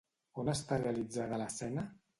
[0.43, 1.89] On està realitzada l'escena?